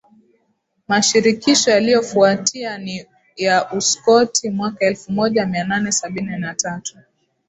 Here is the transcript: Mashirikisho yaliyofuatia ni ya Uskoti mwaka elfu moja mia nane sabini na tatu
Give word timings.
Mashirikisho 0.87 1.71
yaliyofuatia 1.71 2.77
ni 2.77 3.05
ya 3.35 3.71
Uskoti 3.73 4.49
mwaka 4.49 4.85
elfu 4.85 5.11
moja 5.11 5.45
mia 5.45 5.63
nane 5.63 5.91
sabini 5.91 6.37
na 6.37 6.53
tatu 6.55 6.97